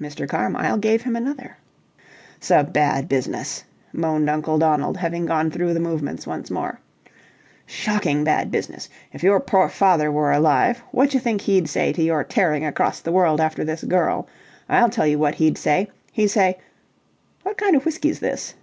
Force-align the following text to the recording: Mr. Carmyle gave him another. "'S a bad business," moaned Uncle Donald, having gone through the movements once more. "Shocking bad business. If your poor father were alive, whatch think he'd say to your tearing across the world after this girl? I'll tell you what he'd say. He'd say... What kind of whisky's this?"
Mr. 0.00 0.26
Carmyle 0.26 0.78
gave 0.78 1.02
him 1.02 1.14
another. 1.14 1.58
"'S 2.40 2.50
a 2.50 2.64
bad 2.64 3.06
business," 3.06 3.64
moaned 3.92 4.30
Uncle 4.30 4.56
Donald, 4.56 4.96
having 4.96 5.26
gone 5.26 5.50
through 5.50 5.74
the 5.74 5.78
movements 5.78 6.26
once 6.26 6.50
more. 6.50 6.80
"Shocking 7.66 8.24
bad 8.24 8.50
business. 8.50 8.88
If 9.12 9.22
your 9.22 9.40
poor 9.40 9.68
father 9.68 10.10
were 10.10 10.32
alive, 10.32 10.78
whatch 10.90 11.12
think 11.16 11.42
he'd 11.42 11.68
say 11.68 11.92
to 11.92 12.02
your 12.02 12.24
tearing 12.24 12.64
across 12.64 13.00
the 13.00 13.12
world 13.12 13.42
after 13.42 13.62
this 13.62 13.84
girl? 13.84 14.26
I'll 14.70 14.88
tell 14.88 15.06
you 15.06 15.18
what 15.18 15.34
he'd 15.34 15.58
say. 15.58 15.90
He'd 16.12 16.28
say... 16.28 16.56
What 17.42 17.58
kind 17.58 17.76
of 17.76 17.84
whisky's 17.84 18.20
this?" 18.20 18.54